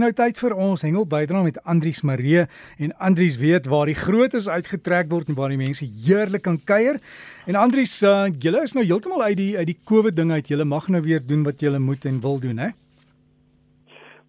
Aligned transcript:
nou 0.00 0.10
tyd 0.16 0.38
vir 0.40 0.54
ons 0.56 0.82
hengel 0.84 1.04
bydra 1.08 1.42
met 1.44 1.58
Andrius 1.68 2.00
Maree 2.06 2.46
en 2.80 2.92
Andrius 2.98 3.36
weet 3.40 3.68
waar 3.68 3.90
die 3.90 3.98
grootes 3.98 4.48
uitgetrek 4.48 5.10
word 5.12 5.28
en 5.28 5.36
waar 5.38 5.52
die 5.52 5.60
mense 5.60 5.84
heerlik 5.84 6.46
kan 6.46 6.56
kuier. 6.64 7.00
En 7.46 7.58
Andrius, 7.60 7.98
uh, 8.02 8.28
julle 8.32 8.62
is 8.64 8.74
nou 8.76 8.84
heeltemal 8.86 9.22
uit 9.28 9.36
die 9.40 9.52
uit 9.58 9.68
die 9.72 9.78
COVID 9.84 10.16
ding 10.16 10.32
uit. 10.32 10.48
Julle 10.48 10.64
mag 10.64 10.88
nou 10.88 11.02
weer 11.04 11.20
doen 11.20 11.44
wat 11.44 11.60
julle 11.60 11.78
moet 11.78 12.04
en 12.08 12.20
wil 12.24 12.40
doen, 12.40 12.58
hè? 12.64 12.70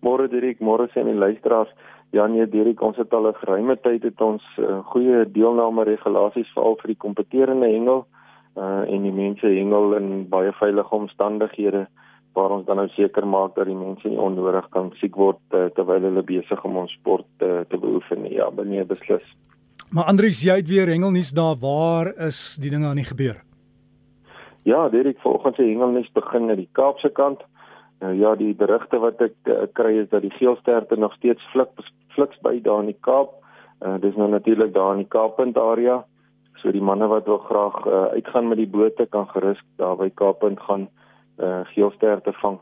Môre 0.01 0.27
Dirk, 0.27 0.59
môre 0.59 0.89
sien 0.93 1.07
die 1.07 1.15
luisteraars. 1.15 1.71
Ja 2.11 2.25
nee, 2.27 2.47
Dirk, 2.49 2.81
ons 2.81 2.97
het 2.97 3.13
al 3.13 3.29
'n 3.29 3.39
geruime 3.39 3.77
tyd 3.79 4.03
het 4.03 4.21
ons 4.21 4.43
uh, 4.59 4.79
goeie 4.91 5.23
deelname 5.31 5.83
regulasies 5.83 6.51
veral 6.53 6.75
vir 6.81 6.95
die 6.95 7.01
kompeterende 7.07 7.67
hengel 7.67 8.05
uh 8.59 8.83
en 8.83 9.03
die 9.07 9.15
mense 9.15 9.47
hengel 9.47 9.95
in 9.95 10.27
baie 10.29 10.51
veilige 10.51 10.95
omstandighede 10.95 11.87
waar 12.33 12.53
ons 12.55 12.65
dan 12.65 12.79
nou 12.79 12.87
seker 12.95 13.27
maak 13.27 13.55
dat 13.55 13.67
die 13.67 13.75
mense 13.75 14.07
nie 14.07 14.19
onnodig 14.19 14.67
kan 14.71 14.91
siek 15.01 15.15
word 15.19 15.39
uh, 15.55 15.67
terwyl 15.75 16.03
hulle 16.07 16.23
besig 16.23 16.65
om 16.67 16.77
ons 16.83 16.93
sport 16.99 17.27
uh, 17.43 17.61
te 17.67 17.77
beoefen 17.77 18.23
nie. 18.23 18.35
Ja, 18.37 18.47
benee 18.55 18.85
beslis. 18.87 19.25
Maar 19.91 20.07
Andries, 20.11 20.43
jy 20.45 20.61
het 20.61 20.69
weer 20.71 20.87
hengelnuus 20.87 21.33
daar. 21.35 21.57
Waar 21.59 22.13
is 22.27 22.55
die 22.63 22.71
dinge 22.71 22.87
aan 22.87 23.01
die 23.01 23.09
gebeur? 23.09 23.41
Ja, 24.63 24.87
Derek, 24.89 25.19
volgens 25.19 25.57
die 25.57 25.67
hengelnuus 25.73 26.11
begin 26.15 26.49
aan 26.49 26.61
die 26.61 26.69
Kaapse 26.77 27.09
kant. 27.09 27.43
Nou 27.99 28.13
ja, 28.15 28.31
die 28.39 28.53
berigte 28.55 29.01
wat 29.01 29.19
ek 29.21 29.35
uh, 29.51 29.65
kry 29.77 29.97
is 30.05 30.09
dat 30.13 30.23
die 30.23 30.33
geelsterte 30.37 30.95
nog 30.97 31.13
steeds 31.19 31.43
flik 31.51 31.75
fliks 32.15 32.39
by 32.43 32.57
daar 32.63 32.85
in 32.85 32.93
die 32.93 33.01
Kaap. 33.03 33.35
Uh, 33.81 33.97
dis 33.99 34.15
nou 34.15 34.29
natuurlik 34.31 34.73
daar 34.73 34.95
in 34.95 35.03
die 35.03 35.11
Kaappunt 35.11 35.59
area. 35.59 36.01
So 36.61 36.71
die 36.71 36.83
manne 36.83 37.07
wat 37.11 37.27
wil 37.27 37.41
graag 37.43 37.77
uh, 37.85 38.07
uitgaan 38.15 38.47
met 38.47 38.61
die 38.61 38.69
bote 38.69 39.05
kan 39.09 39.27
gerus 39.35 39.59
daar 39.81 39.97
by 39.99 40.09
Kaappunt 40.15 40.59
gaan 40.63 40.87
uh 40.87 41.00
geelster 41.73 42.21
te 42.21 42.33
vang. 42.33 42.59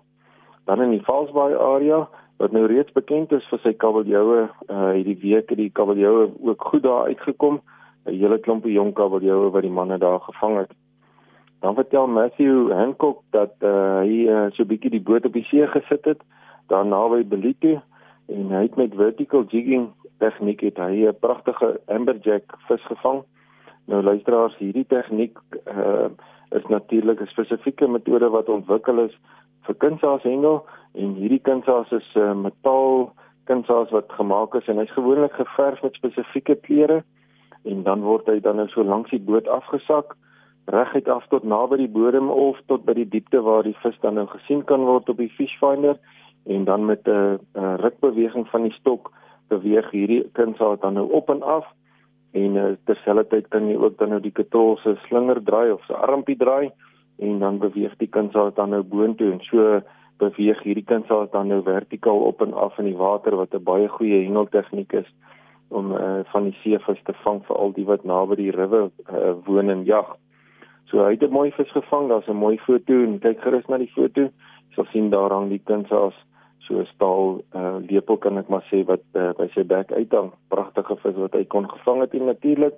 Dan 0.66 0.82
in 0.82 0.90
die 0.90 1.04
Valsbaai 1.04 1.56
area 1.56 2.08
wat 2.38 2.52
nou 2.52 2.66
reeds 2.66 2.92
bekend 2.92 3.32
is 3.32 3.48
vir 3.52 3.60
sy 3.64 3.74
kabeljoue, 3.74 4.44
uh 4.72 4.92
hierdie 4.96 5.18
week 5.24 5.50
het 5.50 5.60
die 5.60 5.72
kabeljoue 5.76 6.30
ook 6.40 6.62
goed 6.72 6.84
daar 6.84 7.10
uitgekom. 7.12 7.62
'n 8.06 8.16
Hele 8.16 8.40
klompie 8.40 8.74
jong 8.74 8.94
kabeljoue 8.94 9.50
wat 9.52 9.62
die 9.62 9.78
manne 9.80 9.98
daar 9.98 10.20
gevang 10.20 10.58
het. 10.58 10.72
Dan 11.60 11.76
vertel 11.76 12.08
Matthew 12.08 12.72
Hancock 12.72 13.24
dat 13.30 13.54
uh 13.60 14.00
hy 14.00 14.30
uh, 14.30 14.48
so 14.52 14.64
'n 14.64 14.72
bietjie 14.72 14.90
die 14.90 15.04
boot 15.04 15.26
op 15.26 15.34
die 15.34 15.44
see 15.44 15.68
gesit 15.68 16.06
het 16.06 16.22
daar 16.68 16.86
naby 16.86 17.26
Belito 17.28 17.82
en 18.28 18.52
hy 18.52 18.62
het 18.62 18.76
met 18.76 18.96
vertical 18.96 19.44
jigging 19.50 19.90
tegniek 20.20 20.62
het 20.62 20.78
hy 20.78 21.08
'n 21.08 21.20
pragtige 21.20 21.80
amberjack 21.88 22.56
vis 22.68 22.86
gevang. 22.86 23.24
Nou 23.86 24.04
luisteraars, 24.04 24.58
hierdie 24.58 24.86
tegniek 24.88 25.38
uh 25.66 26.10
is 26.52 26.66
natuurlik 26.68 27.22
'n 27.22 27.28
spesifieke 27.28 27.88
metode 27.88 28.30
wat 28.30 28.50
ontwikkel 28.50 29.00
is 29.00 29.16
vir 29.66 29.76
kunsaas 29.76 30.24
hengel 30.24 30.66
en 30.94 31.14
hierdie 31.14 31.42
kunsaas 31.50 31.92
is 31.92 32.10
'n 32.16 32.20
uh, 32.20 32.34
metaal 32.34 33.12
kunsaas 33.46 33.90
wat 33.90 34.12
gemaak 34.12 34.56
is 34.56 34.68
en 34.68 34.78
hy's 34.78 34.98
gewoonlik 34.98 35.34
geverf 35.34 35.82
met 35.82 35.94
spesifieke 35.94 36.56
kleure 36.56 37.04
en 37.64 37.84
dan 37.84 38.02
word 38.02 38.28
hy 38.28 38.40
dan 38.40 38.56
nou 38.56 38.68
so 38.68 38.84
langs 38.84 39.10
die 39.10 39.26
boot 39.30 39.48
afgesak 39.48 40.16
reguit 40.66 41.10
af 41.10 41.28
tot 41.28 41.44
naby 41.44 41.78
die 41.78 41.94
bodem 42.00 42.30
of 42.30 42.58
tot 42.66 42.86
by 42.86 42.94
die 42.94 43.10
diepte 43.10 43.42
waar 43.42 43.64
die 43.64 43.78
vis 43.84 43.98
dan 44.02 44.14
nou 44.14 44.28
gesien 44.28 44.64
kan 44.64 44.86
word 44.86 45.10
op 45.10 45.18
die 45.18 45.34
fish 45.38 45.58
finder 45.60 45.98
en 46.46 46.66
dan 46.66 46.86
met 46.86 47.08
'n 47.08 47.40
rukbeweging 47.86 48.48
van 48.48 48.64
die 48.64 48.78
stok 48.80 49.12
beweeg 49.48 49.92
hierdie 49.92 50.24
kunsaas 50.34 50.80
dan 50.80 50.94
nou 50.94 51.12
op 51.12 51.30
en 51.30 51.42
af 51.42 51.66
en 52.32 52.56
uh, 52.56 52.66
terselfdertyd 52.86 53.48
kan 53.50 53.68
jy 53.68 53.78
ook 53.78 53.98
dan 53.98 54.10
nou 54.10 54.20
die 54.22 54.36
katrol 54.36 54.78
se 54.84 54.96
slinger 55.08 55.42
draai 55.44 55.72
of 55.72 55.86
se 55.86 55.94
armpie 55.94 56.38
draai 56.38 56.70
en 57.20 57.40
dan 57.40 57.58
beweeg 57.60 57.96
die 57.98 58.10
kunsaas 58.10 58.54
dan 58.56 58.70
nou 58.70 58.84
boontoe 58.84 59.32
en 59.32 59.42
so 59.48 59.82
beweeg 60.20 60.62
hierdie 60.64 60.86
kunsaas 60.86 61.32
dan 61.32 61.48
nou 61.48 61.62
vertikaal 61.64 62.22
op 62.30 62.42
en 62.42 62.54
af 62.54 62.78
in 62.78 62.86
die 62.92 63.00
water 63.00 63.36
wat 63.36 63.54
'n 63.54 63.64
baie 63.64 63.88
goeie 63.88 64.24
hengeltegniek 64.26 64.94
is 64.94 65.10
om 65.70 65.92
uh, 65.92 66.20
van 66.32 66.44
die 66.44 66.58
seevis 66.62 67.02
te 67.04 67.14
vang 67.24 67.44
vir 67.48 67.56
al 67.56 67.72
die 67.74 67.86
wat 67.86 68.04
naby 68.04 68.36
die 68.36 68.52
rivier 68.52 68.90
uh, 69.14 69.34
woon 69.46 69.70
en 69.70 69.86
jag. 69.86 70.18
So 70.90 71.06
hy 71.06 71.12
het 71.12 71.24
'n 71.24 71.34
mooi 71.34 71.52
vis 71.52 71.72
gevang, 71.72 72.10
daar's 72.10 72.28
'n 72.28 72.36
mooi 72.36 72.58
foto 72.58 72.94
en 72.94 73.20
kyk 73.20 73.42
gerus 73.42 73.68
na 73.68 73.78
die 73.78 73.92
foto. 73.96 74.22
Jy 74.22 74.76
sal 74.76 74.86
sien 74.92 75.10
daar 75.10 75.32
hang 75.32 75.50
die 75.50 75.62
kunsaas 75.64 76.16
so 76.70 76.86
staal 76.94 77.42
uh, 77.58 77.78
lepel 77.90 78.18
kan 78.22 78.38
ek 78.38 78.50
maar 78.54 78.66
sê 78.70 78.84
wat 78.86 79.02
uh, 79.18 79.34
by 79.38 79.50
sy 79.56 79.66
bek 79.66 79.92
uithang. 79.92 80.30
Pragtige 80.54 80.96
vis 81.02 81.18
wat 81.18 81.34
hy 81.34 81.44
kon 81.50 81.66
gevang 81.70 82.04
het 82.06 82.14
en 82.14 82.30
natuurlik 82.30 82.78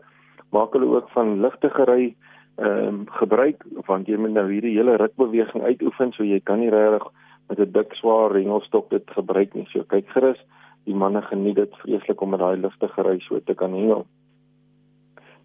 maak 0.55 0.73
hulle 0.75 0.87
ook 0.95 1.09
van 1.15 1.41
ligtegery 1.43 2.13
ehm 2.61 2.87
um, 2.87 3.03
gebruik 3.19 3.63
want 3.87 4.09
jy 4.11 4.17
moet 4.19 4.35
nou 4.35 4.47
hierdie 4.49 4.73
hele 4.75 4.97
rukbeweging 4.99 5.63
uitoefen 5.63 6.11
so 6.15 6.23
jy 6.27 6.39
kan 6.43 6.59
nie 6.59 6.71
regtig 6.71 7.05
met 7.49 7.59
'n 7.59 7.71
dik 7.71 7.93
swaar 7.99 8.31
rengelstok 8.31 8.89
dit 8.89 9.11
gebruik 9.11 9.53
nie. 9.53 9.67
So 9.71 9.83
kyk 9.83 10.07
gerus, 10.15 10.39
die 10.85 10.95
manne 10.95 11.21
geniet 11.21 11.55
dit 11.55 11.73
vreeslik 11.83 12.21
om 12.21 12.29
met 12.29 12.39
daai 12.39 12.57
ligtegery 12.57 13.19
so 13.19 13.39
te 13.39 13.53
kan 13.53 13.73
hengel. 13.73 14.05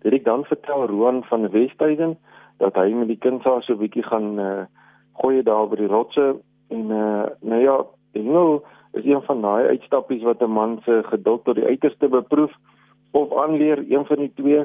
Dit 0.02 0.12
ek 0.12 0.24
dan 0.24 0.44
vertel 0.44 0.86
Roan 0.86 1.24
van 1.24 1.50
Westhuizen 1.50 2.18
dat 2.58 2.74
hy 2.74 2.92
met 2.94 3.08
die 3.08 3.18
kinders 3.18 3.66
so 3.66 3.72
'n 3.72 3.78
bietjie 3.78 4.06
gaan 4.06 4.38
uh, 4.38 4.64
gooi 5.20 5.42
daar 5.42 5.68
by 5.68 5.76
die 5.76 5.92
rotse 5.92 6.36
en 6.68 6.90
uh, 6.90 7.26
nou 7.40 7.60
ja, 7.62 7.76
hengel 8.16 8.64
is 8.92 9.04
een 9.04 9.22
van 9.22 9.40
daai 9.40 9.66
uitstappies 9.66 10.22
wat 10.22 10.42
'n 10.42 10.50
man 10.50 10.80
se 10.84 11.02
geduld 11.06 11.44
tot 11.44 11.54
die 11.54 11.64
uiterste 11.64 12.08
beproef 12.08 12.52
of 13.10 13.36
aanleer, 13.36 13.84
een 13.88 14.06
van 14.06 14.16
die 14.16 14.32
twee. 14.34 14.64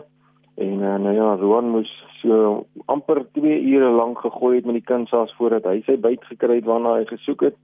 En 0.56 0.80
uh, 0.80 0.96
nou 0.96 1.14
ja, 1.16 1.36
Roan 1.36 1.70
moes 1.70 1.92
so 2.22 2.66
amper 2.86 3.26
2 3.32 3.62
ure 3.62 3.90
lank 3.90 4.20
gegooi 4.20 4.56
het 4.56 4.66
met 4.66 4.74
die 4.74 4.90
kindsaas 4.94 5.34
voordat 5.38 5.64
hy 5.64 5.82
sy 5.86 5.98
byt 6.00 6.26
gekry 6.30 6.60
het 6.60 6.68
waarna 6.70 6.98
hy 7.00 7.06
gesoek 7.06 7.42
het. 7.50 7.56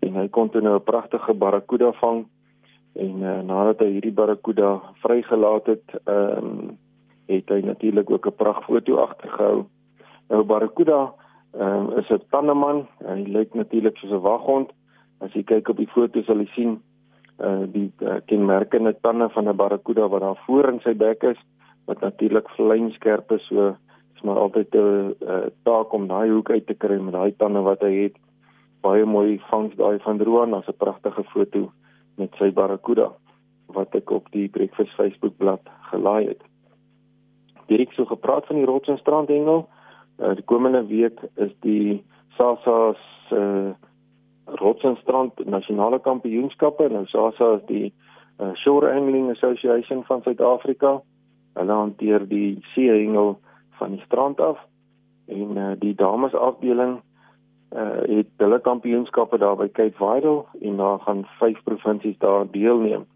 En 0.00 0.14
hy 0.16 0.28
kon 0.28 0.50
toe 0.50 0.60
nou 0.60 0.76
'n 0.78 0.84
pragtige 0.84 1.34
barracuda 1.34 1.92
vang. 1.92 2.24
En 2.92 3.22
uh, 3.22 3.40
nadat 3.42 3.78
hy 3.78 3.90
hierdie 3.96 4.14
barracuda 4.14 4.80
vrygelaat 5.02 5.66
het, 5.66 5.98
ehm 6.04 6.38
um, 6.38 6.78
het 7.30 7.48
hy 7.48 7.60
natuurlik 7.62 8.10
ook 8.10 8.26
'n 8.26 8.36
pragtfoto 8.36 8.96
agtergehou. 8.96 9.64
Nou 10.28 10.42
barracuda 10.44 11.12
ehm 11.52 11.90
um, 11.90 11.98
is 11.98 12.10
'n 12.10 12.22
tandeman. 12.30 12.86
Hy 13.04 13.22
lyk 13.26 13.54
natuurlik 13.54 13.96
soos 13.96 14.10
'n 14.10 14.22
waghond. 14.22 14.70
As 15.20 15.32
jy 15.36 15.42
kyk 15.42 15.68
op 15.68 15.76
die 15.76 15.90
foto 15.90 16.22
sal 16.22 16.40
jy 16.40 16.48
sien 16.54 16.80
uh 17.40 17.64
die 17.72 17.88
uh, 18.04 18.20
kenmerkende 18.28 18.92
tande 19.00 19.28
van 19.28 19.48
'n 19.48 19.56
barracuda 19.56 20.08
wat 20.08 20.20
daar 20.20 20.42
voor 20.46 20.68
in 20.68 20.80
sy 20.80 20.94
bek 20.94 21.22
is 21.22 21.40
wat 21.86 22.00
natuurlik 22.00 22.48
vlijmskerp 22.56 23.32
is 23.32 23.46
so 23.46 23.76
is 24.14 24.22
maar 24.22 24.38
altyd 24.38 24.74
'n 24.74 25.14
uh, 25.20 25.46
taak 25.64 25.92
om 25.92 26.08
daai 26.08 26.30
hoek 26.30 26.50
uit 26.50 26.66
te 26.66 26.74
kry 26.74 26.98
met 27.00 27.12
daai 27.12 27.32
tande 27.36 27.60
wat 27.60 27.80
hy 27.80 27.94
het 28.02 28.16
baie 28.80 29.04
mooi 29.04 29.40
vangs 29.50 29.76
daai 29.76 29.98
van 29.98 30.20
Roan 30.20 30.54
as 30.54 30.68
'n 30.68 30.76
pragtige 30.76 31.24
foto 31.24 31.72
met 32.16 32.34
sy 32.38 32.52
barracuda 32.52 33.10
wat 33.66 33.94
ek 33.94 34.10
op 34.10 34.30
die 34.30 34.48
Breakfast 34.48 34.94
Facebook 34.94 35.36
bladsy 35.36 35.70
gelaai 35.90 36.26
het. 36.28 36.42
Direk 37.66 37.92
so 37.92 38.04
gepraat 38.04 38.46
van 38.46 38.56
die 38.56 38.64
rots 38.64 38.88
en 38.88 38.98
strandhengel. 38.98 39.68
Uh, 40.18 40.34
die 40.34 40.44
komende 40.44 40.86
week 40.86 41.20
is 41.36 41.52
die 41.60 42.02
SASA 42.36 42.94
se 43.28 43.36
uh, 43.36 43.70
Rots 44.58 44.82
en 44.82 44.96
Strand 44.96 45.44
Nasionale 45.46 46.00
Kampioenskappe. 46.00 46.88
Nou 46.88 47.06
SASA 47.06 47.54
is 47.58 47.66
die 47.66 47.92
uh, 48.40 48.54
Shore 48.54 48.92
Angling 48.92 49.30
Association 49.30 50.04
van 50.04 50.22
Suid-Afrika. 50.22 51.00
Hulle 51.58 51.72
hanteer 51.72 52.26
die 52.28 52.58
seehengel 52.74 53.38
van 53.78 53.96
die 53.96 54.02
strand 54.06 54.40
af 54.40 54.58
en 55.30 55.56
uh, 55.56 55.72
die 55.78 55.94
dames 55.94 56.34
afdeling 56.34 57.00
uh, 57.76 58.02
het 58.16 58.30
hulle 58.42 58.60
kampioenskappe 58.60 59.38
daar 59.38 59.56
by 59.56 59.68
Cape 59.68 59.96
Vidal 59.98 60.44
en 60.60 60.76
daar 60.76 60.98
gaan 61.06 61.24
5 61.38 61.62
provinsies 61.64 62.18
daar 62.18 62.46
deelneem. 62.50 63.06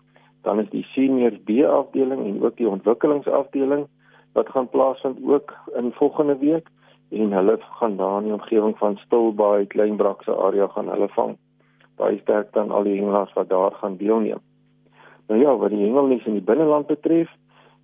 Dan 0.43 0.61
is 0.61 0.71
die 0.71 0.85
seniors 0.93 1.39
B 1.45 1.65
afdeling 1.65 2.27
en 2.27 2.43
ook 2.43 2.57
die 2.57 2.69
ontwikkelingsafdeling 2.69 3.87
wat 4.33 4.49
gaan 4.49 4.69
plaasvind 4.69 5.19
ook 5.27 5.55
in 5.77 5.93
volgende 5.93 6.37
week 6.39 6.69
en 7.15 7.33
hulle 7.33 7.57
gaan 7.79 7.97
daar 7.97 8.19
in 8.19 8.29
die 8.29 8.33
omgewing 8.33 8.77
van 8.79 8.97
Stilbaai, 8.97 9.67
Kleinbrakse 9.67 10.35
area 10.35 10.67
gaan 10.67 10.89
hulle 10.89 11.09
vang. 11.09 11.37
Baie 11.97 12.19
sterk 12.23 12.53
dan 12.53 12.71
al 12.71 12.83
die 12.83 12.97
hengelaars 12.99 13.33
wat 13.33 13.49
daar 13.49 13.73
gaan 13.81 13.97
deelneem. 13.97 14.43
Nou 15.29 15.41
ja, 15.41 15.57
wat 15.57 15.71
die 15.71 15.85
hengelnies 15.85 16.27
in 16.27 16.39
die 16.39 16.45
binneland 16.45 16.87
betref, 16.87 17.31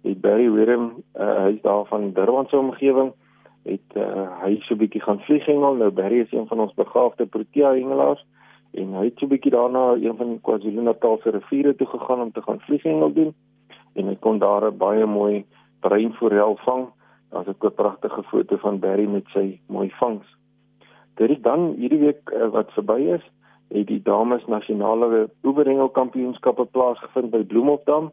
het 0.02 0.20
Barry 0.20 0.50
Willem, 0.50 0.90
uh, 1.14 1.44
hy 1.44 1.54
is 1.54 1.62
daar 1.62 1.84
van 1.86 2.12
Durban 2.12 2.48
se 2.48 2.58
omgewing, 2.58 3.12
het 3.68 3.96
uh, 3.96 4.26
hy 4.42 4.56
so 4.64 4.74
'n 4.74 4.78
bietjie 4.82 5.02
gaan 5.02 5.20
vlieghengel. 5.20 5.74
Nou 5.74 5.90
Barry 5.90 6.20
is 6.20 6.32
een 6.32 6.46
van 6.46 6.60
ons 6.60 6.74
begaafde 6.74 7.26
Protea 7.26 7.72
hengelaars 7.72 8.24
en 8.72 8.94
hy 8.94 9.04
het 9.04 9.18
so 9.18 9.26
'n 9.26 9.28
bietjie 9.28 9.52
daarna 9.52 9.92
een 10.00 10.16
van 10.16 10.38
KwaZulu-Natal 10.40 11.18
se 11.22 11.30
riviere 11.30 11.76
toe 11.76 11.86
gegaan 11.86 12.20
om 12.20 12.32
te 12.32 12.42
gaan 12.42 12.60
vlieghengel 12.60 13.12
doen 13.12 13.34
en 13.94 14.06
hy 14.06 14.16
kon 14.20 14.38
daar 14.38 14.64
'n 14.64 14.76
baie 14.76 15.06
mooi 15.06 15.44
breinforel 15.80 16.56
vang 16.64 16.88
Daar's 17.30 17.48
'n 17.48 17.74
pragtige 17.74 18.22
foto 18.22 18.56
van 18.56 18.78
Barry 18.78 19.06
met 19.06 19.26
sy 19.32 19.60
mooi 19.66 19.90
vangs. 19.90 20.26
Dit 21.14 21.42
dan 21.42 21.74
hierdie 21.76 21.98
week 21.98 22.30
uh, 22.30 22.48
wat 22.48 22.72
verby 22.72 23.00
is, 23.00 23.24
het 23.68 23.86
die 23.86 24.02
dames 24.02 24.46
nasionale 24.46 25.28
oeverhengel 25.44 25.88
kampioenskappe 25.88 26.64
plaasgevind 26.64 27.30
by 27.30 27.42
Bloemopdam. 27.44 28.10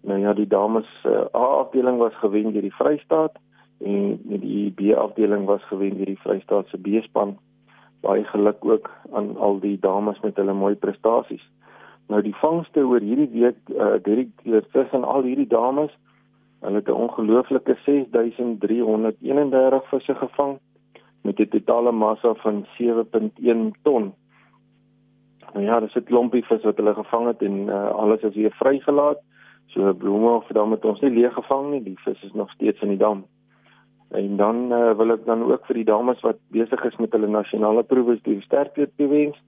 Nou 0.00 0.20
ja, 0.20 0.32
die 0.32 0.46
dames 0.46 0.86
uh, 1.06 1.26
A 1.34 1.46
afdeling 1.62 1.98
was 1.98 2.14
gewen 2.14 2.52
deur 2.52 2.62
die 2.62 2.74
Vrystaat 2.74 3.38
en 3.84 4.20
die 4.22 4.70
B 4.70 4.94
afdeling 4.94 5.44
was 5.44 5.64
gewen 5.68 5.96
deur 5.96 6.12
die 6.12 6.20
Vrystaat 6.22 6.68
se 6.68 6.78
B-span. 6.78 7.36
Baie 8.00 8.24
geluk 8.24 8.64
ook 8.64 8.90
aan 9.12 9.36
al 9.36 9.58
die 9.60 9.78
dames 9.80 10.20
met 10.20 10.36
hulle 10.36 10.52
mooi 10.52 10.74
prestasies. 10.74 11.42
Nou 12.06 12.22
die 12.22 12.36
vangste 12.38 12.84
oor 12.86 13.02
hierdie 13.02 13.30
week 13.32 13.58
uh 13.74 13.96
direk 14.02 14.30
tussen 14.72 15.04
al 15.04 15.26
hierdie 15.26 15.50
dames, 15.50 15.90
hulle 16.60 16.76
het 16.76 16.88
'n 16.88 16.92
ongelooflike 16.92 17.76
6331 17.84 19.88
visse 19.88 20.14
gevang 20.14 20.58
met 21.22 21.40
'n 21.40 21.48
totale 21.48 21.92
massa 21.92 22.34
van 22.34 22.66
7.1 22.78 23.72
ton. 23.82 24.14
Nou 25.52 25.64
ja, 25.64 25.80
dis 25.80 25.94
'n 25.94 26.04
klompie 26.04 26.44
vis 26.44 26.62
wat 26.62 26.76
hulle 26.76 26.94
gevang 26.94 27.26
het 27.26 27.42
en 27.42 27.52
uh, 27.52 27.90
alles 27.90 28.20
is 28.20 28.34
weer 28.34 28.52
vrygelaat. 28.52 29.18
So 29.66 29.94
blomme 29.94 30.30
of 30.30 30.46
dan 30.46 30.68
met 30.68 30.84
ons 30.84 31.00
nie 31.00 31.10
leeg 31.10 31.32
gevang 31.32 31.70
nie, 31.70 31.82
die 31.82 31.98
vis 31.98 32.22
is 32.22 32.32
nog 32.32 32.50
steeds 32.50 32.80
in 32.80 32.88
die 32.88 32.98
dam. 32.98 33.24
En 34.10 34.36
dan 34.36 34.72
uh, 34.72 34.94
wil 34.94 35.10
ek 35.10 35.24
dan 35.24 35.42
ook 35.42 35.66
vir 35.66 35.74
die 35.74 35.84
dames 35.84 36.20
wat 36.20 36.36
besig 36.54 36.84
is 36.84 36.96
met 36.96 37.12
hulle 37.12 37.26
nasionale 37.26 37.82
proewe, 37.82 38.18
die 38.22 38.40
sterkte 38.40 38.90
toewens. 38.96 39.38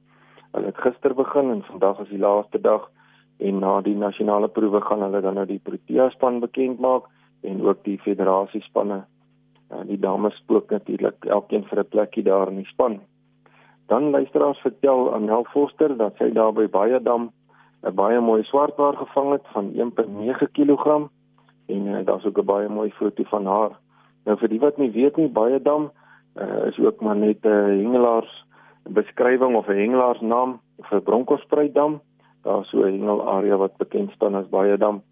Hulle 0.52 0.66
het 0.66 0.78
gister 0.78 1.14
begin 1.14 1.50
en 1.50 1.62
vandag 1.62 2.00
is 2.00 2.08
die 2.08 2.18
laaste 2.18 2.60
dag 2.60 2.90
en 3.38 3.58
na 3.58 3.80
die 3.80 3.96
nasionale 3.96 4.48
proewe 4.48 4.80
gaan 4.80 5.02
hulle 5.02 5.20
dan 5.20 5.34
nou 5.34 5.46
die 5.46 5.62
Protea 5.62 6.08
span 6.10 6.40
bekend 6.40 6.80
maak 6.82 7.06
en 7.42 7.62
ook 7.62 7.84
die 7.84 7.98
federasie 8.02 8.62
spanne. 8.66 9.04
Uh, 9.70 9.84
die 9.86 9.98
dames 10.00 10.36
spook 10.42 10.70
natuurlik 10.70 11.24
elkeen 11.24 11.64
vir 11.64 11.80
'n 11.80 11.88
plekkie 11.88 12.22
daar 12.22 12.48
in 12.48 12.56
die 12.56 12.70
span. 12.72 13.00
Dan 13.86 14.10
luisteraars 14.10 14.58
vertel 14.60 15.14
aan 15.14 15.24
Nel 15.24 15.44
Foster 15.44 15.96
dat 15.96 16.16
sy 16.16 16.32
daar 16.32 16.52
by 16.52 16.66
Bayadam 16.68 17.30
'n 17.82 17.94
baie 17.94 18.20
mooi 18.20 18.42
swartwaar 18.44 18.96
gevang 18.96 19.32
het 19.32 19.46
van 19.52 19.72
1.9 19.74 20.50
kg 20.52 21.08
en 21.68 21.86
uh, 21.86 22.04
daar's 22.04 22.24
ook 22.24 22.38
'n 22.38 22.44
baie 22.44 22.68
mooi 22.68 22.90
foto 22.90 23.22
van 23.22 23.46
haar. 23.46 23.70
Nou 24.24 24.38
vir 24.38 24.48
die 24.48 24.60
wat 24.60 24.76
nie 24.76 24.90
weet 24.90 25.16
nie, 25.16 25.28
Bayadam 25.28 25.90
uh, 26.36 26.66
is 26.66 26.78
ook 26.78 27.00
maar 27.00 27.16
net 27.16 27.44
'n 27.44 27.48
uh, 27.48 27.82
hengelaars 27.82 28.44
beskrywing 28.88 29.56
of 29.56 29.68
'n 29.68 29.72
hengelaarsnaam 29.76 30.60
vir 30.82 31.00
Bronkhorstspruitdam. 31.00 32.00
Daar's 32.42 32.68
so 32.70 32.82
'n 32.82 32.92
hengelarea 32.92 33.56
wat 33.56 33.76
bekend 33.76 34.10
staan 34.10 34.34
as 34.34 34.48
Bayadam. 34.48 35.02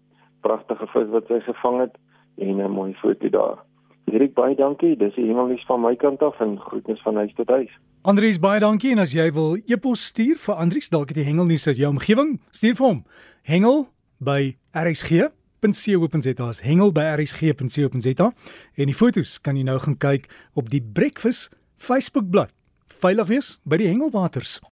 Pragtige 0.41 0.87
vis 0.87 1.09
wat 1.09 1.27
sy 1.27 1.39
gevang 1.39 1.79
het 1.79 1.97
en 2.37 2.61
'n 2.61 2.71
mooi 2.71 2.93
foto 2.93 3.29
daar. 3.29 3.57
Erik 4.05 4.33
baie 4.33 4.55
dankie. 4.55 4.95
Dis 4.97 5.15
die 5.15 5.25
hemelnuus 5.25 5.65
van 5.65 5.81
my 5.81 5.95
kant 5.95 6.21
af 6.21 6.39
en 6.39 6.59
groetnis 6.59 7.01
van 7.01 7.15
huis 7.15 7.33
tot 7.33 7.49
huis. 7.49 7.71
Andries 8.07 8.39
baie 8.39 8.59
dankie 8.59 8.91
en 8.91 8.99
as 9.03 9.11
jy 9.11 9.31
wil 9.35 9.57
e-pos 9.67 10.05
stuur 10.13 10.37
vir 10.39 10.55
Andries 10.55 10.89
dalk 10.89 11.07
het 11.11 11.17
die 11.19 11.25
hengelnuus 11.27 11.67
uit 11.67 11.75
jou 11.75 11.89
omgewing, 11.89 12.37
stuur 12.51 12.75
vir 12.75 12.87
hom. 12.87 13.03
Hengel 13.43 13.87
by 14.23 14.55
rsg.co.za. 14.71 16.51
Hengel 16.63 16.91
by 16.95 17.05
rsg.co.za 17.17 18.31
en 18.75 18.85
die 18.93 18.95
fotos 18.95 19.41
kan 19.41 19.59
jy 19.59 19.63
nou 19.67 19.79
gaan 19.79 19.97
kyk 19.97 20.31
op 20.55 20.69
die 20.69 20.81
Breakfast 20.81 21.51
Facebook 21.75 22.29
bladsy. 22.31 22.55
Veilig 22.87 23.27
wees 23.27 23.49
by 23.67 23.77
die 23.77 23.91
hengelwaters. 23.91 24.57